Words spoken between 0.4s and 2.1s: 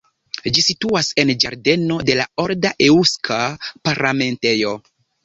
Ĝi situas en ĝardeno